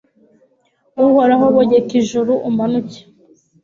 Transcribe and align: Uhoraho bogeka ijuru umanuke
Uhoraho 1.05 1.45
bogeka 1.55 1.93
ijuru 2.01 2.33
umanuke 2.49 2.99